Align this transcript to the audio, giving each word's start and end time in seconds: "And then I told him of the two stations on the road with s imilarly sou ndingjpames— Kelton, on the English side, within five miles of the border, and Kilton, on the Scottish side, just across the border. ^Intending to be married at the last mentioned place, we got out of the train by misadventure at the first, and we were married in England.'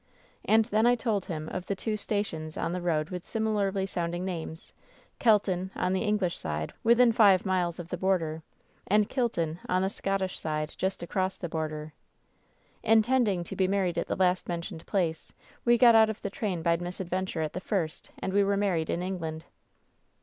"And 0.45 0.65
then 0.65 0.87
I 0.87 0.95
told 0.95 1.25
him 1.25 1.47
of 1.49 1.67
the 1.67 1.75
two 1.75 1.95
stations 1.95 2.57
on 2.57 2.71
the 2.73 2.81
road 2.81 3.11
with 3.11 3.21
s 3.23 3.35
imilarly 3.39 3.87
sou 3.87 3.99
ndingjpames— 4.07 4.73
Kelton, 5.19 5.69
on 5.75 5.93
the 5.93 6.01
English 6.01 6.39
side, 6.39 6.73
within 6.83 7.11
five 7.11 7.45
miles 7.45 7.77
of 7.77 7.89
the 7.89 7.97
border, 7.99 8.41
and 8.87 9.07
Kilton, 9.07 9.59
on 9.69 9.83
the 9.83 9.91
Scottish 9.91 10.39
side, 10.39 10.73
just 10.75 11.03
across 11.03 11.37
the 11.37 11.49
border. 11.49 11.93
^Intending 12.83 13.45
to 13.45 13.55
be 13.55 13.67
married 13.67 13.99
at 13.99 14.07
the 14.07 14.15
last 14.15 14.47
mentioned 14.49 14.87
place, 14.87 15.33
we 15.65 15.77
got 15.77 15.93
out 15.93 16.09
of 16.09 16.19
the 16.23 16.31
train 16.31 16.63
by 16.63 16.77
misadventure 16.77 17.43
at 17.43 17.53
the 17.53 17.61
first, 17.61 18.09
and 18.17 18.33
we 18.33 18.43
were 18.43 18.57
married 18.57 18.89
in 18.89 19.03
England.' 19.03 19.45